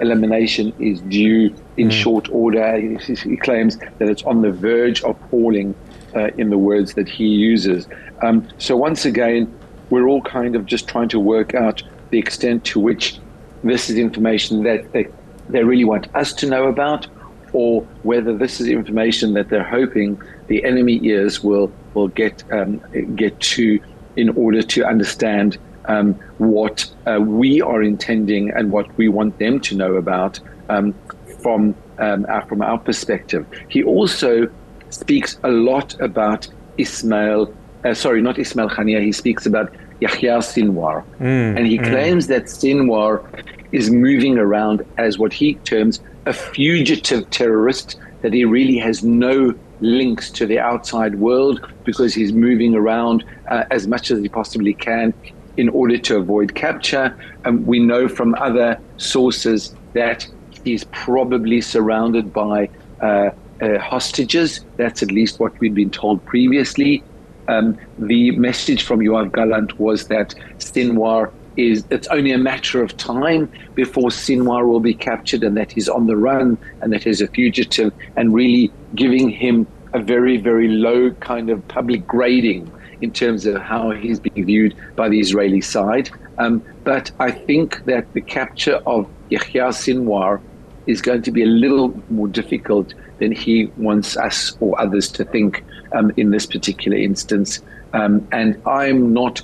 elimination 0.00 0.72
is 0.78 1.00
due 1.02 1.54
in 1.76 1.88
mm. 1.88 1.92
short 1.92 2.28
order. 2.30 2.78
He, 2.78 3.14
he, 3.14 3.36
claims 3.36 3.76
that 3.76 4.08
it's 4.08 4.22
on 4.24 4.42
the 4.42 4.50
verge 4.50 5.02
of 5.02 5.16
falling, 5.30 5.74
uh, 6.14 6.28
in 6.38 6.50
the 6.50 6.58
words 6.58 6.94
that 6.94 7.08
he 7.08 7.26
uses. 7.26 7.86
Um, 8.22 8.46
so 8.58 8.76
once 8.76 9.04
again, 9.04 9.52
we're 9.90 10.06
all 10.06 10.22
kind 10.22 10.56
of 10.56 10.66
just 10.66 10.88
trying 10.88 11.08
to 11.10 11.20
work 11.20 11.54
out 11.54 11.82
the 12.10 12.18
extent 12.18 12.64
to 12.64 12.80
which 12.80 13.18
this 13.64 13.90
is 13.90 13.98
information 13.98 14.62
that 14.64 14.92
they, 14.92 15.08
they 15.48 15.64
really 15.64 15.84
want 15.84 16.14
us 16.14 16.32
to 16.34 16.46
know 16.46 16.68
about, 16.68 17.06
or 17.52 17.82
whether 18.02 18.36
this 18.36 18.60
is 18.60 18.68
information 18.68 19.34
that 19.34 19.48
they're 19.48 19.64
hoping 19.64 20.20
the 20.48 20.64
enemy 20.64 21.00
ears 21.02 21.42
will 21.42 21.72
will 21.94 22.08
get 22.08 22.44
um, 22.52 22.80
get 23.16 23.38
to 23.40 23.80
in 24.16 24.28
order 24.30 24.62
to 24.62 24.84
understand 24.84 25.58
um, 25.88 26.14
what 26.38 26.90
uh, 27.06 27.18
we 27.20 27.60
are 27.60 27.82
intending 27.82 28.50
and 28.50 28.70
what 28.70 28.96
we 28.96 29.08
want 29.08 29.38
them 29.38 29.58
to 29.60 29.74
know 29.74 29.94
about 29.96 30.38
um, 30.68 30.94
from 31.42 31.74
um, 31.98 32.26
our, 32.28 32.42
from 32.46 32.62
our 32.62 32.78
perspective. 32.78 33.46
He 33.68 33.82
also 33.82 34.48
speaks 34.90 35.38
a 35.42 35.50
lot 35.50 35.98
about 36.00 36.48
Ismail 36.78 37.52
uh, 37.84 37.94
sorry, 37.94 38.20
not 38.20 38.38
Ismail 38.38 38.68
Haniya, 38.68 39.02
he 39.02 39.12
speaks 39.12 39.46
about 39.46 39.72
Yahya 40.00 40.38
Sinwar. 40.38 41.04
Mm, 41.20 41.56
and 41.56 41.66
he 41.66 41.78
mm. 41.78 41.88
claims 41.88 42.26
that 42.28 42.44
Sinwar 42.44 43.24
is 43.72 43.90
moving 43.90 44.38
around 44.38 44.84
as 44.96 45.18
what 45.18 45.32
he 45.32 45.54
terms 45.54 46.00
a 46.26 46.32
fugitive 46.32 47.28
terrorist, 47.30 47.96
that 48.22 48.32
he 48.32 48.44
really 48.44 48.76
has 48.78 49.02
no 49.02 49.54
links 49.80 50.30
to 50.30 50.44
the 50.44 50.58
outside 50.58 51.14
world 51.16 51.64
because 51.84 52.12
he's 52.12 52.32
moving 52.32 52.74
around 52.74 53.24
uh, 53.48 53.64
as 53.70 53.86
much 53.86 54.10
as 54.10 54.20
he 54.20 54.28
possibly 54.28 54.74
can 54.74 55.14
in 55.58 55.68
order 55.70 55.98
to 55.98 56.16
avoid 56.16 56.54
capture. 56.54 57.14
Um, 57.44 57.66
we 57.66 57.80
know 57.80 58.08
from 58.08 58.34
other 58.36 58.80
sources 58.96 59.74
that 59.92 60.26
he's 60.64 60.84
probably 60.84 61.60
surrounded 61.60 62.32
by 62.32 62.70
uh, 63.02 63.30
uh, 63.60 63.78
hostages. 63.78 64.64
That's 64.76 65.02
at 65.02 65.10
least 65.10 65.40
what 65.40 65.58
we'd 65.58 65.74
been 65.74 65.90
told 65.90 66.24
previously. 66.24 67.02
Um, 67.48 67.76
the 67.98 68.30
message 68.32 68.84
from 68.84 69.00
Yoav 69.00 69.32
Gallant 69.32 69.78
was 69.80 70.06
that 70.08 70.34
Sinwar 70.58 71.32
is 71.56 71.84
it's 71.90 72.06
only 72.08 72.30
a 72.30 72.38
matter 72.38 72.80
of 72.80 72.96
time 72.96 73.50
before 73.74 74.10
Sinwar 74.10 74.64
will 74.68 74.78
be 74.78 74.94
captured 74.94 75.42
and 75.42 75.56
that 75.56 75.72
he's 75.72 75.88
on 75.88 76.06
the 76.06 76.16
run 76.16 76.56
and 76.82 76.92
that 76.92 77.02
he's 77.02 77.20
a 77.20 77.26
fugitive 77.26 77.92
and 78.16 78.32
really 78.32 78.70
giving 78.94 79.28
him 79.28 79.66
a 79.92 79.98
very, 79.98 80.36
very 80.36 80.68
low 80.68 81.10
kind 81.12 81.50
of 81.50 81.66
public 81.66 82.06
grading 82.06 82.70
in 83.00 83.10
terms 83.12 83.46
of 83.46 83.60
how 83.62 83.90
he's 83.90 84.20
being 84.20 84.46
viewed 84.46 84.74
by 84.96 85.08
the 85.08 85.20
Israeli 85.20 85.60
side. 85.60 86.10
Um, 86.38 86.62
but 86.84 87.10
I 87.18 87.30
think 87.30 87.84
that 87.84 88.12
the 88.12 88.20
capture 88.20 88.76
of 88.86 89.08
Yahya 89.30 89.68
Sinwar 89.68 90.40
is 90.86 91.02
going 91.02 91.22
to 91.22 91.30
be 91.30 91.42
a 91.42 91.46
little 91.46 92.00
more 92.10 92.28
difficult 92.28 92.94
than 93.18 93.32
he 93.32 93.66
wants 93.76 94.16
us 94.16 94.56
or 94.60 94.80
others 94.80 95.08
to 95.12 95.24
think 95.24 95.64
um, 95.92 96.12
in 96.16 96.30
this 96.30 96.46
particular 96.46 96.96
instance. 96.96 97.60
Um, 97.92 98.26
and 98.32 98.60
I'm 98.66 99.12
not 99.12 99.42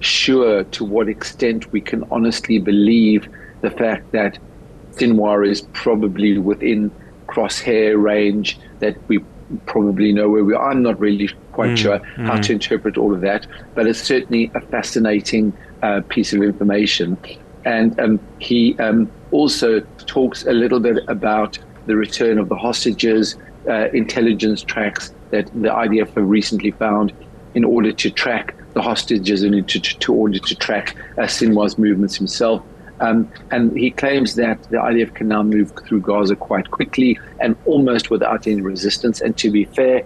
sure 0.00 0.64
to 0.64 0.84
what 0.84 1.08
extent 1.08 1.72
we 1.72 1.80
can 1.80 2.04
honestly 2.10 2.58
believe 2.58 3.28
the 3.62 3.70
fact 3.70 4.12
that 4.12 4.38
Sinwar 4.92 5.48
is 5.48 5.62
probably 5.72 6.38
within 6.38 6.90
crosshair 7.26 8.00
range, 8.00 8.58
that 8.80 8.96
we 9.08 9.18
probably 9.66 10.12
know 10.12 10.28
where 10.28 10.44
we 10.44 10.54
are. 10.54 10.70
I'm 10.70 10.82
not 10.82 11.00
really 11.00 11.30
quite 11.54 11.70
mm, 11.70 11.78
sure 11.78 11.98
mm. 11.98 12.26
how 12.26 12.36
to 12.36 12.52
interpret 12.52 12.98
all 12.98 13.14
of 13.14 13.20
that, 13.22 13.46
but 13.74 13.86
it's 13.86 14.00
certainly 14.00 14.50
a 14.54 14.60
fascinating 14.60 15.52
uh, 15.82 16.00
piece 16.08 16.32
of 16.32 16.42
information. 16.42 17.16
And 17.64 17.98
um, 17.98 18.20
he 18.40 18.76
um, 18.78 19.10
also 19.30 19.80
talks 20.06 20.44
a 20.44 20.52
little 20.52 20.80
bit 20.80 20.98
about 21.08 21.58
the 21.86 21.96
return 21.96 22.38
of 22.38 22.48
the 22.48 22.56
hostages, 22.56 23.36
uh, 23.68 23.88
intelligence 23.92 24.62
tracks 24.62 25.14
that 25.30 25.46
the 25.46 25.68
IDF 25.68 26.14
have 26.14 26.28
recently 26.28 26.72
found 26.72 27.12
in 27.54 27.64
order 27.64 27.92
to 27.92 28.10
track 28.10 28.54
the 28.74 28.82
hostages 28.82 29.42
and 29.42 29.54
in 29.54 29.64
to, 29.64 29.80
to, 29.80 30.12
order 30.12 30.38
to 30.38 30.54
track 30.54 30.96
uh, 31.16 31.22
Sinwar's 31.22 31.78
movements 31.78 32.16
himself. 32.16 32.62
Um, 33.00 33.30
and 33.50 33.76
he 33.76 33.90
claims 33.90 34.34
that 34.36 34.62
the 34.64 34.76
IDF 34.76 35.14
can 35.14 35.28
now 35.28 35.42
move 35.42 35.72
through 35.86 36.00
Gaza 36.00 36.36
quite 36.36 36.70
quickly 36.70 37.18
and 37.40 37.56
almost 37.64 38.10
without 38.10 38.46
any 38.46 38.60
resistance. 38.60 39.20
And 39.20 39.36
to 39.38 39.50
be 39.50 39.64
fair, 39.64 40.04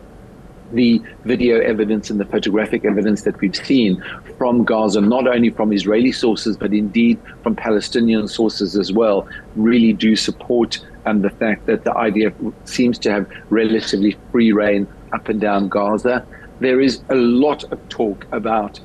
the 0.72 1.02
video 1.24 1.60
evidence 1.60 2.10
and 2.10 2.20
the 2.20 2.24
photographic 2.24 2.84
evidence 2.84 3.22
that 3.22 3.40
we've 3.40 3.56
seen 3.56 4.02
from 4.36 4.64
Gaza, 4.64 5.00
not 5.00 5.26
only 5.26 5.50
from 5.50 5.72
Israeli 5.72 6.12
sources, 6.12 6.56
but 6.56 6.72
indeed 6.72 7.18
from 7.42 7.56
Palestinian 7.56 8.28
sources 8.28 8.76
as 8.76 8.92
well, 8.92 9.28
really 9.56 9.92
do 9.92 10.16
support 10.16 10.78
um, 11.06 11.22
the 11.22 11.30
fact 11.30 11.66
that 11.66 11.84
the 11.84 11.90
IDF 11.90 12.52
seems 12.64 12.98
to 13.00 13.10
have 13.10 13.30
relatively 13.50 14.16
free 14.30 14.52
reign 14.52 14.86
up 15.12 15.28
and 15.28 15.40
down 15.40 15.68
Gaza. 15.68 16.26
There 16.60 16.80
is 16.80 17.02
a 17.08 17.14
lot 17.14 17.64
of 17.72 17.88
talk 17.88 18.26
about 18.32 18.80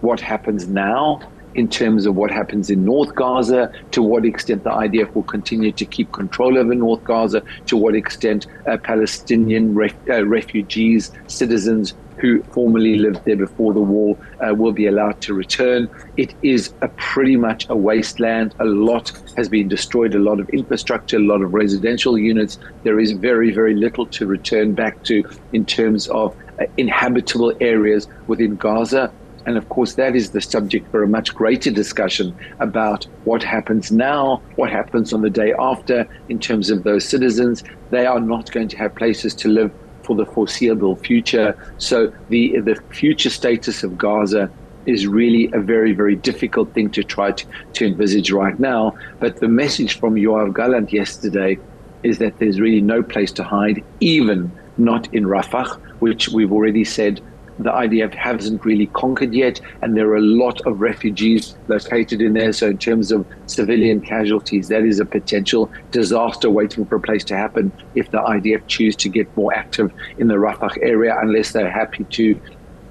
what 0.00 0.20
happens 0.20 0.68
now 0.68 1.20
in 1.58 1.68
terms 1.68 2.06
of 2.06 2.14
what 2.14 2.30
happens 2.30 2.70
in 2.70 2.84
North 2.84 3.16
Gaza, 3.16 3.72
to 3.90 4.00
what 4.00 4.24
extent 4.24 4.62
the 4.62 4.70
IDF 4.70 5.12
will 5.14 5.24
continue 5.24 5.72
to 5.72 5.84
keep 5.84 6.12
control 6.12 6.56
over 6.56 6.72
North 6.72 7.02
Gaza, 7.02 7.42
to 7.66 7.76
what 7.76 7.96
extent 7.96 8.46
uh, 8.66 8.76
Palestinian 8.76 9.74
ref- 9.74 10.08
uh, 10.08 10.24
refugees, 10.24 11.10
citizens 11.26 11.94
who 12.18 12.42
formerly 12.44 12.96
lived 12.96 13.24
there 13.24 13.36
before 13.36 13.72
the 13.72 13.80
war 13.80 14.16
uh, 14.40 14.54
will 14.54 14.72
be 14.72 14.86
allowed 14.86 15.20
to 15.22 15.34
return. 15.34 15.88
It 16.16 16.32
is 16.42 16.72
a 16.80 16.88
pretty 16.88 17.36
much 17.36 17.68
a 17.68 17.76
wasteland. 17.76 18.54
A 18.60 18.64
lot 18.64 19.12
has 19.36 19.48
been 19.48 19.68
destroyed, 19.68 20.14
a 20.14 20.18
lot 20.18 20.38
of 20.40 20.48
infrastructure, 20.50 21.16
a 21.16 21.20
lot 21.20 21.42
of 21.42 21.54
residential 21.54 22.16
units. 22.18 22.58
There 22.84 23.00
is 23.00 23.12
very, 23.12 23.52
very 23.52 23.74
little 23.74 24.06
to 24.06 24.26
return 24.26 24.74
back 24.74 25.02
to 25.04 25.24
in 25.52 25.64
terms 25.64 26.08
of 26.08 26.36
uh, 26.60 26.66
inhabitable 26.76 27.52
areas 27.60 28.06
within 28.26 28.56
Gaza. 28.56 29.12
And 29.48 29.56
of 29.56 29.70
course, 29.70 29.94
that 29.94 30.14
is 30.14 30.32
the 30.32 30.42
subject 30.42 30.90
for 30.90 31.02
a 31.02 31.08
much 31.08 31.34
greater 31.34 31.70
discussion 31.70 32.36
about 32.58 33.06
what 33.24 33.42
happens 33.42 33.90
now, 33.90 34.42
what 34.56 34.70
happens 34.70 35.14
on 35.14 35.22
the 35.22 35.30
day 35.30 35.54
after 35.58 36.06
in 36.28 36.38
terms 36.38 36.68
of 36.68 36.84
those 36.84 37.08
citizens. 37.08 37.64
They 37.88 38.04
are 38.04 38.20
not 38.20 38.52
going 38.52 38.68
to 38.68 38.76
have 38.76 38.94
places 38.94 39.34
to 39.36 39.48
live 39.48 39.72
for 40.02 40.14
the 40.14 40.26
foreseeable 40.26 40.96
future. 40.96 41.56
So 41.78 42.12
the, 42.28 42.60
the 42.60 42.74
future 42.90 43.30
status 43.30 43.82
of 43.82 43.96
Gaza 43.96 44.50
is 44.84 45.06
really 45.06 45.48
a 45.54 45.60
very, 45.60 45.92
very 45.92 46.16
difficult 46.16 46.74
thing 46.74 46.90
to 46.90 47.02
try 47.02 47.32
to, 47.32 47.46
to 47.72 47.86
envisage 47.86 48.30
right 48.30 48.60
now. 48.60 48.98
But 49.18 49.40
the 49.40 49.48
message 49.48 49.98
from 49.98 50.16
Yoav 50.16 50.54
Gallant 50.54 50.92
yesterday 50.92 51.56
is 52.02 52.18
that 52.18 52.38
there's 52.38 52.60
really 52.60 52.82
no 52.82 53.02
place 53.02 53.32
to 53.32 53.44
hide, 53.44 53.82
even 54.00 54.52
not 54.76 55.08
in 55.14 55.24
Rafah, 55.24 55.80
which 56.00 56.28
we've 56.28 56.52
already 56.52 56.84
said 56.84 57.22
the 57.58 57.70
IDF 57.70 58.14
hasn't 58.14 58.64
really 58.64 58.86
conquered 58.86 59.34
yet, 59.34 59.60
and 59.82 59.96
there 59.96 60.08
are 60.08 60.16
a 60.16 60.22
lot 60.22 60.60
of 60.66 60.80
refugees 60.80 61.56
located 61.68 62.20
in 62.20 62.34
there. 62.34 62.52
So, 62.52 62.68
in 62.68 62.78
terms 62.78 63.10
of 63.12 63.26
civilian 63.46 64.00
casualties, 64.00 64.68
that 64.68 64.84
is 64.84 65.00
a 65.00 65.04
potential 65.04 65.70
disaster 65.90 66.50
waiting 66.50 66.86
for 66.86 66.96
a 66.96 67.00
place 67.00 67.24
to 67.24 67.36
happen 67.36 67.72
if 67.94 68.10
the 68.10 68.18
IDF 68.18 68.66
choose 68.66 68.96
to 68.96 69.08
get 69.08 69.34
more 69.36 69.52
active 69.54 69.92
in 70.18 70.28
the 70.28 70.34
Rafah 70.34 70.76
area, 70.82 71.16
unless 71.20 71.52
they're 71.52 71.70
happy 71.70 72.04
to 72.04 72.40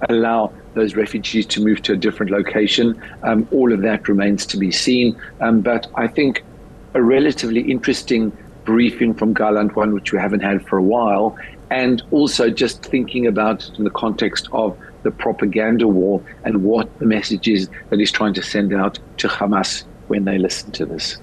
allow 0.09 0.53
those 0.73 0.95
refugees 0.95 1.45
to 1.47 1.63
move 1.63 1.81
to 1.83 1.93
a 1.93 1.95
different 1.95 2.31
location. 2.31 3.01
Um, 3.23 3.47
all 3.51 3.73
of 3.73 3.81
that 3.81 4.07
remains 4.07 4.45
to 4.47 4.57
be 4.57 4.71
seen. 4.71 5.19
Um, 5.41 5.61
but 5.61 5.87
I 5.95 6.07
think 6.07 6.43
a 6.93 7.01
relatively 7.01 7.61
interesting 7.61 8.35
briefing 8.63 9.13
from 9.13 9.33
Gallant, 9.33 9.75
one 9.75 9.93
which 9.93 10.11
we 10.11 10.19
haven't 10.19 10.41
had 10.41 10.65
for 10.67 10.77
a 10.77 10.83
while, 10.83 11.37
and 11.69 12.01
also 12.11 12.49
just 12.49 12.83
thinking 12.85 13.27
about 13.27 13.67
it 13.67 13.77
in 13.77 13.83
the 13.83 13.89
context 13.89 14.47
of 14.51 14.77
the 15.03 15.11
propaganda 15.11 15.87
war 15.87 16.21
and 16.43 16.63
what 16.63 16.97
the 16.99 17.05
message 17.05 17.47
is 17.47 17.69
that 17.89 17.99
he's 17.99 18.11
trying 18.11 18.33
to 18.33 18.41
send 18.41 18.73
out 18.73 18.99
to 19.17 19.27
Hamas 19.27 19.83
when 20.07 20.25
they 20.25 20.37
listen 20.37 20.71
to 20.71 20.85
this. 20.85 21.17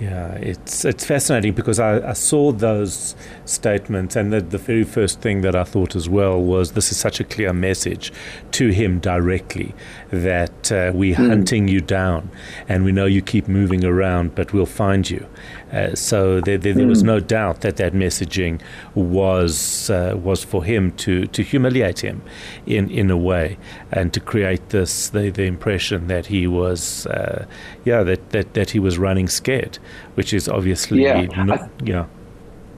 Yeah, 0.00 0.32
it's 0.34 0.84
it's 0.84 1.04
fascinating 1.04 1.52
because 1.52 1.78
I, 1.78 2.10
I 2.10 2.14
saw 2.14 2.50
those 2.50 3.14
statements, 3.44 4.16
and 4.16 4.32
the, 4.32 4.40
the 4.40 4.58
very 4.58 4.82
first 4.82 5.20
thing 5.20 5.42
that 5.42 5.54
I 5.54 5.62
thought 5.62 5.94
as 5.94 6.08
well 6.08 6.42
was 6.42 6.72
this 6.72 6.90
is 6.90 6.98
such 6.98 7.20
a 7.20 7.24
clear 7.24 7.52
message 7.52 8.12
to 8.52 8.70
him 8.70 8.98
directly 8.98 9.72
that 10.10 10.72
uh, 10.72 10.90
we're 10.92 11.14
mm. 11.14 11.28
hunting 11.28 11.68
you 11.68 11.80
down, 11.80 12.28
and 12.68 12.84
we 12.84 12.90
know 12.90 13.06
you 13.06 13.22
keep 13.22 13.46
moving 13.46 13.84
around, 13.84 14.34
but 14.34 14.52
we'll 14.52 14.66
find 14.66 15.08
you. 15.08 15.28
Uh, 15.74 15.92
so 15.94 16.40
there, 16.40 16.56
there, 16.56 16.72
there, 16.72 16.86
was 16.86 17.00
hmm. 17.00 17.08
no 17.08 17.20
doubt 17.20 17.62
that 17.62 17.78
that 17.78 17.92
messaging 17.94 18.60
was 18.94 19.90
uh, 19.90 20.16
was 20.22 20.44
for 20.44 20.62
him 20.62 20.92
to, 20.92 21.26
to 21.26 21.42
humiliate 21.42 21.98
him 21.98 22.22
in, 22.64 22.88
in 22.90 23.10
a 23.10 23.16
way 23.16 23.58
and 23.90 24.12
to 24.12 24.20
create 24.20 24.68
this 24.68 25.08
the, 25.08 25.30
the 25.30 25.42
impression 25.42 26.06
that 26.06 26.26
he 26.26 26.46
was 26.46 27.08
uh, 27.08 27.44
yeah 27.84 28.04
that, 28.04 28.30
that, 28.30 28.54
that 28.54 28.70
he 28.70 28.78
was 28.78 28.98
running 28.98 29.26
scared, 29.26 29.78
which 30.14 30.32
is 30.32 30.48
obviously 30.48 31.02
yeah. 31.02 31.22
Not, 31.22 31.70
yeah. 31.82 32.06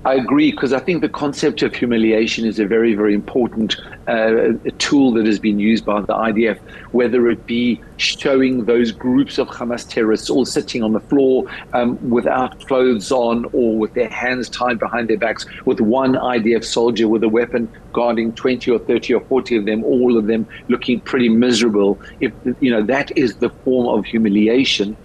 I 0.06 0.14
agree 0.14 0.52
because 0.52 0.72
I 0.72 0.78
think 0.78 1.00
the 1.00 1.08
concept 1.08 1.62
of 1.62 1.74
humiliation 1.74 2.46
is 2.46 2.60
a 2.60 2.64
very, 2.64 2.94
very 2.94 3.12
important 3.12 3.74
uh, 4.06 4.52
tool 4.78 5.10
that 5.14 5.26
has 5.26 5.40
been 5.40 5.58
used 5.58 5.84
by 5.84 6.00
the 6.00 6.14
IDF, 6.14 6.60
whether 6.92 7.28
it 7.28 7.44
be 7.44 7.82
showing 7.96 8.66
those 8.66 8.92
groups 8.92 9.36
of 9.36 9.48
Hamas 9.48 9.84
terrorists 9.88 10.30
all 10.30 10.44
sitting 10.44 10.84
on 10.84 10.92
the 10.92 11.00
floor 11.00 11.50
um, 11.72 11.98
without 12.08 12.64
clothes 12.68 13.10
on 13.10 13.46
or 13.46 13.76
with 13.76 13.94
their 13.94 14.08
hands 14.08 14.48
tied 14.48 14.78
behind 14.78 15.08
their 15.08 15.18
backs, 15.18 15.44
with 15.64 15.80
one 15.80 16.12
IDF 16.12 16.64
soldier 16.64 17.08
with 17.08 17.24
a 17.24 17.28
weapon 17.28 17.68
guarding 17.92 18.32
20 18.32 18.70
or 18.70 18.78
30 18.78 19.14
or 19.14 19.20
40 19.22 19.56
of 19.56 19.64
them, 19.64 19.82
all 19.82 20.16
of 20.16 20.28
them 20.28 20.46
looking 20.68 21.00
pretty 21.00 21.28
miserable. 21.28 21.98
If 22.20 22.32
you 22.60 22.70
know 22.70 22.82
that 22.84 23.10
is 23.18 23.38
the 23.38 23.50
form 23.50 23.88
of 23.88 24.04
humiliation 24.04 24.96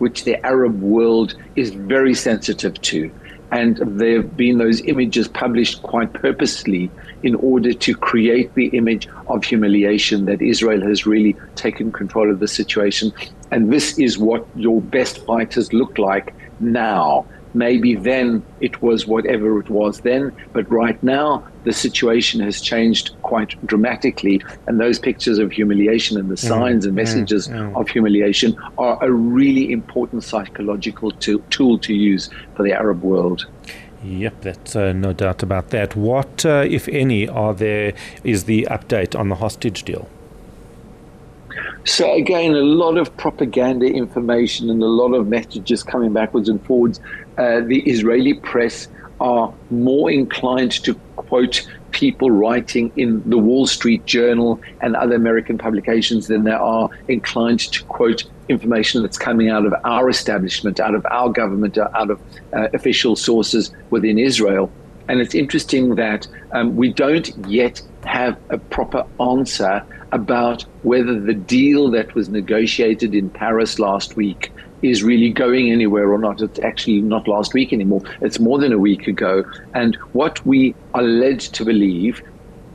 which 0.00 0.24
the 0.24 0.44
Arab 0.44 0.80
world 0.80 1.34
is 1.56 1.70
very 1.70 2.14
sensitive 2.14 2.80
to. 2.82 3.10
And 3.52 3.78
there 3.78 4.22
have 4.22 4.36
been 4.36 4.58
those 4.58 4.80
images 4.82 5.26
published 5.26 5.82
quite 5.82 6.12
purposely 6.12 6.90
in 7.22 7.34
order 7.34 7.72
to 7.72 7.94
create 7.94 8.54
the 8.54 8.66
image 8.68 9.08
of 9.26 9.44
humiliation 9.44 10.26
that 10.26 10.40
Israel 10.40 10.80
has 10.82 11.04
really 11.04 11.34
taken 11.56 11.90
control 11.90 12.30
of 12.30 12.38
the 12.38 12.46
situation. 12.46 13.12
And 13.50 13.72
this 13.72 13.98
is 13.98 14.18
what 14.18 14.46
your 14.54 14.80
best 14.80 15.24
fighters 15.26 15.72
look 15.72 15.98
like 15.98 16.32
now. 16.60 17.26
Maybe 17.54 17.94
then 17.94 18.42
it 18.60 18.80
was 18.80 19.06
whatever 19.06 19.58
it 19.60 19.68
was 19.70 20.00
then, 20.00 20.32
but 20.52 20.70
right 20.70 21.00
now 21.02 21.44
the 21.64 21.72
situation 21.72 22.40
has 22.40 22.60
changed 22.60 23.10
quite 23.22 23.54
dramatically. 23.66 24.40
And 24.66 24.80
those 24.80 24.98
pictures 24.98 25.38
of 25.38 25.50
humiliation 25.52 26.18
and 26.18 26.28
the 26.28 26.34
mm, 26.34 26.48
signs 26.48 26.86
and 26.86 26.94
messages 26.94 27.48
mm, 27.48 27.78
of 27.78 27.88
humiliation 27.88 28.56
are 28.78 29.02
a 29.02 29.10
really 29.10 29.72
important 29.72 30.24
psychological 30.24 31.10
to, 31.12 31.40
tool 31.50 31.78
to 31.80 31.94
use 31.94 32.30
for 32.54 32.62
the 32.62 32.72
Arab 32.72 33.02
world. 33.02 33.46
Yep, 34.02 34.40
that's 34.40 34.76
uh, 34.76 34.92
no 34.92 35.12
doubt 35.12 35.42
about 35.42 35.70
that. 35.70 35.94
What, 35.94 36.46
uh, 36.46 36.64
if 36.66 36.88
any, 36.88 37.28
are 37.28 37.52
there 37.52 37.92
is 38.24 38.44
the 38.44 38.66
update 38.70 39.18
on 39.18 39.28
the 39.28 39.34
hostage 39.34 39.82
deal? 39.82 40.08
So 41.84 42.12
again, 42.14 42.54
a 42.54 42.62
lot 42.62 42.98
of 42.98 43.14
propaganda 43.16 43.86
information 43.86 44.68
and 44.70 44.82
a 44.82 44.86
lot 44.86 45.14
of 45.14 45.28
messages 45.28 45.82
coming 45.82 46.12
backwards 46.12 46.48
and 46.48 46.64
forwards. 46.66 47.00
Uh, 47.40 47.60
the 47.60 47.80
Israeli 47.88 48.34
press 48.34 48.86
are 49.18 49.50
more 49.70 50.10
inclined 50.10 50.72
to 50.72 50.92
quote 51.16 51.66
people 51.90 52.30
writing 52.30 52.92
in 52.96 53.22
the 53.30 53.38
Wall 53.38 53.66
Street 53.66 54.04
Journal 54.04 54.60
and 54.82 54.94
other 54.94 55.14
American 55.14 55.56
publications 55.56 56.26
than 56.26 56.44
they 56.44 56.50
are 56.50 56.90
inclined 57.08 57.60
to 57.60 57.82
quote 57.84 58.24
information 58.50 59.00
that's 59.00 59.16
coming 59.16 59.48
out 59.48 59.64
of 59.64 59.72
our 59.84 60.10
establishment, 60.10 60.80
out 60.80 60.94
of 60.94 61.06
our 61.10 61.30
government, 61.30 61.78
out 61.78 62.10
of 62.10 62.20
uh, 62.52 62.68
official 62.74 63.16
sources 63.16 63.74
within 63.88 64.18
Israel. 64.18 64.70
And 65.08 65.22
it's 65.22 65.34
interesting 65.34 65.94
that 65.94 66.28
um, 66.52 66.76
we 66.76 66.92
don't 66.92 67.26
yet 67.48 67.80
have 68.04 68.38
a 68.50 68.58
proper 68.58 69.06
answer 69.18 69.82
about 70.12 70.66
whether 70.82 71.18
the 71.18 71.34
deal 71.34 71.90
that 71.92 72.14
was 72.14 72.28
negotiated 72.28 73.14
in 73.14 73.30
Paris 73.30 73.78
last 73.78 74.14
week 74.14 74.52
is 74.82 75.02
really 75.02 75.30
going 75.30 75.70
anywhere 75.70 76.10
or 76.12 76.18
not. 76.18 76.40
It's 76.40 76.60
actually 76.60 77.00
not 77.02 77.28
last 77.28 77.54
week 77.54 77.72
anymore. 77.72 78.02
It's 78.20 78.40
more 78.40 78.58
than 78.58 78.72
a 78.72 78.78
week 78.78 79.06
ago. 79.06 79.44
And 79.74 79.96
what 80.12 80.44
we 80.46 80.74
are 80.94 81.02
led 81.02 81.40
to 81.40 81.64
believe 81.64 82.22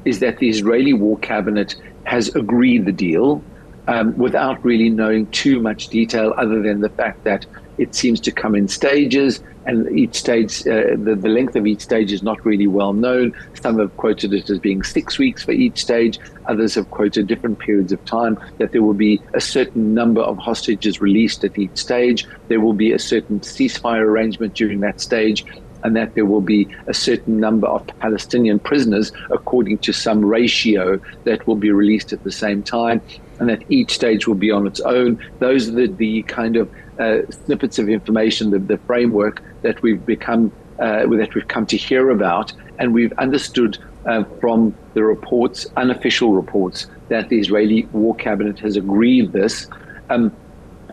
is 0.05 0.19
that 0.19 0.37
the 0.37 0.49
Israeli 0.49 0.93
war 0.93 1.17
cabinet 1.19 1.75
has 2.03 2.33
agreed 2.35 2.85
the 2.85 2.91
deal 2.91 3.43
um, 3.87 4.17
without 4.17 4.63
really 4.63 4.89
knowing 4.89 5.27
too 5.27 5.59
much 5.59 5.89
detail, 5.89 6.33
other 6.37 6.61
than 6.61 6.81
the 6.81 6.89
fact 6.89 7.23
that 7.23 7.45
it 7.77 7.93
seems 7.93 8.19
to 8.21 8.31
come 8.31 8.55
in 8.55 8.67
stages, 8.67 9.41
and 9.65 9.97
each 9.97 10.15
stage, 10.15 10.61
uh, 10.61 10.95
the, 10.95 11.17
the 11.19 11.27
length 11.27 11.55
of 11.55 11.65
each 11.65 11.81
stage 11.81 12.11
is 12.11 12.21
not 12.21 12.43
really 12.45 12.67
well 12.67 12.93
known. 12.93 13.33
Some 13.61 13.79
have 13.79 13.95
quoted 13.97 14.33
it 14.33 14.49
as 14.49 14.59
being 14.59 14.83
six 14.83 15.17
weeks 15.17 15.43
for 15.43 15.51
each 15.51 15.81
stage. 15.81 16.19
Others 16.45 16.75
have 16.75 16.89
quoted 16.91 17.27
different 17.27 17.59
periods 17.59 17.91
of 17.91 18.03
time, 18.05 18.37
that 18.59 18.71
there 18.71 18.83
will 18.83 18.93
be 18.93 19.21
a 19.33 19.41
certain 19.41 19.93
number 19.93 20.21
of 20.21 20.37
hostages 20.37 21.01
released 21.01 21.43
at 21.43 21.57
each 21.57 21.77
stage. 21.77 22.27
There 22.47 22.61
will 22.61 22.73
be 22.73 22.91
a 22.91 22.99
certain 22.99 23.39
ceasefire 23.39 24.01
arrangement 24.01 24.53
during 24.53 24.79
that 24.81 25.01
stage 25.01 25.45
and 25.85 25.95
that 25.95 26.15
there 26.15 26.25
will 26.25 26.41
be 26.41 26.67
a 26.87 26.93
certain 26.93 27.39
number 27.39 27.67
of 27.67 27.85
Palestinian 27.99 28.57
prisoners 28.57 29.11
according 29.29 29.77
to 29.77 29.93
some 29.93 30.25
ratio 30.25 30.99
that 31.25 31.45
will 31.45 31.55
be 31.55 31.69
released 31.69 32.11
at 32.11 32.23
the 32.23 32.31
same 32.31 32.63
time, 32.63 32.99
and 33.39 33.49
that 33.49 33.63
each 33.69 33.91
stage 33.91 34.27
will 34.27 34.35
be 34.35 34.51
on 34.51 34.67
its 34.67 34.79
own. 34.81 35.19
Those 35.39 35.67
are 35.69 35.73
the, 35.73 35.87
the 35.87 36.23
kind 36.23 36.55
of 36.55 36.69
uh, 36.99 37.19
snippets 37.29 37.79
of 37.79 37.89
information, 37.89 38.51
the, 38.51 38.59
the 38.59 38.77
framework 38.79 39.41
that 39.61 39.81
we've 39.81 40.05
become 40.05 40.51
uh, 40.79 41.05
that 41.07 41.33
we've 41.33 41.47
come 41.47 41.65
to 41.65 41.77
hear 41.77 42.09
about, 42.09 42.51
and 42.79 42.93
we've 42.93 43.13
understood 43.13 43.77
uh, 44.05 44.23
from 44.41 44.75
the 44.93 45.03
reports, 45.03 45.65
unofficial 45.77 46.33
reports, 46.33 46.87
that 47.07 47.29
the 47.29 47.39
Israeli 47.39 47.85
War 47.93 48.13
Cabinet 48.15 48.59
has 48.59 48.75
agreed 48.75 49.31
this, 49.31 49.67
um, 50.09 50.35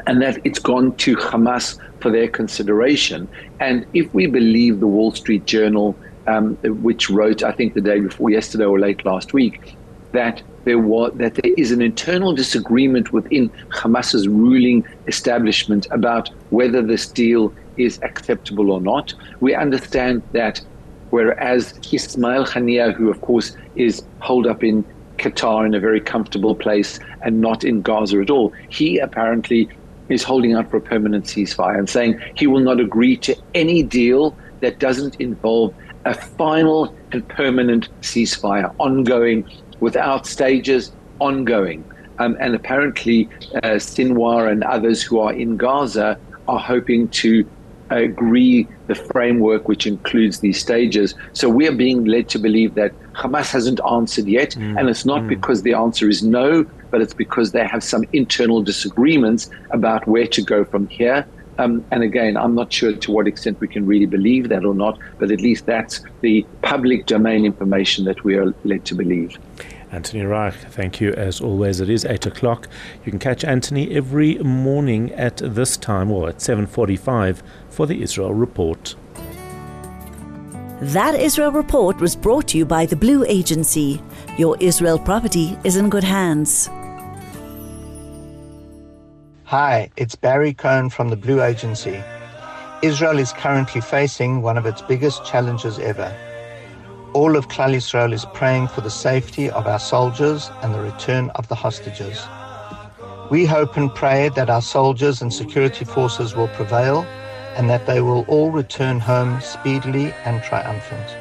and 0.06 0.22
that 0.22 0.38
it's 0.44 0.58
gone 0.58 0.94
to 0.96 1.16
Hamas 1.16 1.78
for 2.00 2.10
their 2.10 2.28
consideration. 2.28 3.28
And 3.60 3.86
if 3.92 4.12
we 4.14 4.26
believe 4.26 4.80
the 4.80 4.86
Wall 4.86 5.10
Street 5.12 5.46
Journal, 5.46 5.96
um, 6.26 6.56
which 6.82 7.10
wrote, 7.10 7.42
I 7.42 7.52
think 7.52 7.74
the 7.74 7.80
day 7.80 8.00
before 8.00 8.30
yesterday 8.30 8.64
or 8.64 8.78
late 8.78 9.04
last 9.04 9.32
week, 9.32 9.76
that 10.12 10.42
there 10.64 10.78
was 10.78 11.12
that 11.16 11.34
there 11.34 11.52
is 11.56 11.72
an 11.72 11.82
internal 11.82 12.34
disagreement 12.34 13.12
within 13.12 13.50
Hamas's 13.70 14.28
ruling 14.28 14.86
establishment 15.06 15.86
about 15.90 16.30
whether 16.50 16.82
this 16.82 17.06
deal 17.06 17.52
is 17.76 17.98
acceptable 18.02 18.70
or 18.70 18.80
not. 18.80 19.14
We 19.40 19.54
understand 19.54 20.22
that 20.32 20.60
whereas 21.10 21.74
Ismail 21.92 22.46
Haniyeh, 22.46 22.94
who 22.94 23.10
of 23.10 23.20
course 23.20 23.56
is 23.76 24.02
holed 24.20 24.46
up 24.46 24.62
in 24.62 24.84
Qatar 25.18 25.66
in 25.66 25.74
a 25.74 25.80
very 25.80 26.00
comfortable 26.00 26.54
place 26.54 26.98
and 27.22 27.40
not 27.40 27.64
in 27.64 27.82
Gaza 27.82 28.20
at 28.20 28.30
all, 28.30 28.52
he 28.68 28.98
apparently 28.98 29.68
is 30.08 30.22
holding 30.22 30.54
out 30.54 30.70
for 30.70 30.78
a 30.78 30.80
permanent 30.80 31.24
ceasefire 31.24 31.78
and 31.78 31.88
saying 31.88 32.20
he 32.34 32.46
will 32.46 32.60
not 32.60 32.80
agree 32.80 33.16
to 33.16 33.36
any 33.54 33.82
deal 33.82 34.36
that 34.60 34.78
doesn't 34.78 35.20
involve 35.20 35.74
a 36.04 36.14
final 36.14 36.94
and 37.12 37.26
permanent 37.28 37.88
ceasefire, 38.00 38.74
ongoing 38.78 39.48
without 39.82 40.26
stages, 40.26 40.92
ongoing. 41.18 41.84
Um, 42.18 42.36
and 42.40 42.54
apparently, 42.54 43.28
uh, 43.56 43.78
Sinwar 43.90 44.50
and 44.50 44.62
others 44.62 45.02
who 45.02 45.18
are 45.18 45.32
in 45.32 45.56
Gaza 45.56 46.18
are 46.46 46.58
hoping 46.58 47.08
to 47.22 47.44
agree 47.90 48.66
the 48.86 48.94
framework 48.94 49.68
which 49.68 49.86
includes 49.86 50.40
these 50.40 50.58
stages. 50.58 51.14
So 51.32 51.48
we 51.48 51.66
are 51.68 51.74
being 51.74 52.04
led 52.04 52.28
to 52.30 52.38
believe 52.38 52.74
that 52.74 52.92
Hamas 53.12 53.50
hasn't 53.50 53.80
answered 53.90 54.26
yet, 54.26 54.50
mm. 54.52 54.78
and 54.78 54.88
it's 54.88 55.04
not 55.04 55.22
mm. 55.22 55.28
because 55.28 55.62
the 55.62 55.74
answer 55.74 56.08
is 56.08 56.22
no, 56.22 56.64
but 56.90 57.00
it's 57.02 57.14
because 57.14 57.52
they 57.52 57.66
have 57.66 57.82
some 57.82 58.04
internal 58.12 58.62
disagreements 58.62 59.50
about 59.70 60.06
where 60.06 60.26
to 60.28 60.42
go 60.42 60.64
from 60.64 60.86
here. 60.88 61.26
Um, 61.58 61.84
and 61.90 62.02
again, 62.02 62.36
I'm 62.36 62.54
not 62.54 62.72
sure 62.72 62.94
to 62.94 63.12
what 63.12 63.26
extent 63.28 63.60
we 63.60 63.68
can 63.68 63.84
really 63.84 64.06
believe 64.06 64.48
that 64.48 64.64
or 64.64 64.74
not, 64.74 64.98
but 65.18 65.30
at 65.30 65.40
least 65.40 65.66
that's 65.66 66.00
the 66.22 66.46
public 66.62 67.06
domain 67.06 67.44
information 67.44 68.04
that 68.06 68.24
we 68.24 68.36
are 68.36 68.54
led 68.64 68.84
to 68.86 68.94
believe. 68.94 69.38
Anthony 69.92 70.24
Reich, 70.24 70.54
thank 70.54 71.02
you 71.02 71.12
as 71.12 71.42
always. 71.42 71.80
It 71.80 71.90
is 71.90 72.06
eight 72.06 72.24
o'clock. 72.24 72.66
You 73.04 73.10
can 73.12 73.18
catch 73.18 73.44
Anthony 73.44 73.94
every 73.94 74.38
morning 74.38 75.12
at 75.12 75.36
this 75.36 75.76
time, 75.76 76.10
or 76.10 76.30
at 76.30 76.40
seven 76.40 76.66
forty-five, 76.66 77.42
for 77.68 77.86
the 77.86 78.00
Israel 78.00 78.32
Report. 78.32 78.96
That 80.80 81.14
Israel 81.14 81.52
Report 81.52 82.00
was 82.00 82.16
brought 82.16 82.48
to 82.48 82.58
you 82.58 82.64
by 82.64 82.86
the 82.86 82.96
Blue 82.96 83.22
Agency. 83.28 84.02
Your 84.38 84.56
Israel 84.60 84.98
property 84.98 85.58
is 85.62 85.76
in 85.76 85.90
good 85.90 86.04
hands. 86.04 86.70
Hi, 89.44 89.90
it's 89.98 90.14
Barry 90.14 90.54
Cohen 90.54 90.88
from 90.88 91.10
the 91.10 91.16
Blue 91.16 91.42
Agency. 91.42 92.02
Israel 92.80 93.18
is 93.18 93.34
currently 93.34 93.82
facing 93.82 94.40
one 94.40 94.56
of 94.56 94.64
its 94.64 94.80
biggest 94.80 95.22
challenges 95.26 95.78
ever 95.78 96.16
all 97.14 97.36
of 97.36 97.48
Klal 97.48 97.74
Yisrael 97.74 98.12
is 98.12 98.24
praying 98.32 98.68
for 98.68 98.80
the 98.80 98.90
safety 98.90 99.50
of 99.50 99.66
our 99.66 99.78
soldiers 99.78 100.50
and 100.62 100.74
the 100.74 100.80
return 100.80 101.30
of 101.34 101.46
the 101.48 101.54
hostages. 101.54 102.26
We 103.30 103.44
hope 103.44 103.76
and 103.76 103.94
pray 103.94 104.30
that 104.30 104.48
our 104.48 104.62
soldiers 104.62 105.20
and 105.20 105.32
security 105.32 105.84
forces 105.84 106.34
will 106.34 106.48
prevail 106.48 107.02
and 107.56 107.68
that 107.68 107.86
they 107.86 108.00
will 108.00 108.24
all 108.28 108.50
return 108.50 108.98
home 108.98 109.40
speedily 109.40 110.12
and 110.24 110.42
triumphant. 110.42 111.16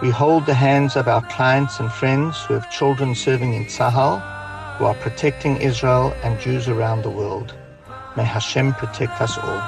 We 0.00 0.08
hold 0.08 0.46
the 0.46 0.54
hands 0.54 0.96
of 0.96 1.08
our 1.08 1.22
clients 1.28 1.78
and 1.78 1.92
friends 1.92 2.42
who 2.44 2.54
have 2.54 2.70
children 2.70 3.14
serving 3.14 3.52
in 3.52 3.66
Tzahal, 3.66 4.20
who 4.78 4.86
are 4.86 4.94
protecting 4.94 5.58
Israel 5.58 6.14
and 6.22 6.40
Jews 6.40 6.68
around 6.68 7.02
the 7.02 7.10
world. 7.10 7.54
May 8.16 8.24
Hashem 8.24 8.72
protect 8.74 9.20
us 9.20 9.36
all. 9.36 9.60